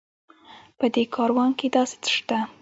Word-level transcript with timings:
په 0.77 0.85
دې 0.93 1.03
کاروان 1.15 1.49
کې 1.59 1.67
داسې 1.75 1.95
څه 2.03 2.09
شته. 2.17 2.37